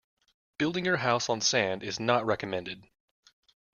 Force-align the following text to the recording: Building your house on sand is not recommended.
Building 0.57 0.83
your 0.83 0.97
house 0.97 1.29
on 1.29 1.41
sand 1.41 1.83
is 1.83 1.99
not 1.99 2.25
recommended. 2.25 2.83